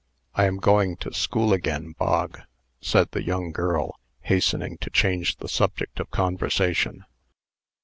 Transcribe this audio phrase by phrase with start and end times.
[0.33, 2.41] "I am going to school again, Bog,"
[2.81, 7.05] said the young girl, hastening to change the subject of conversation.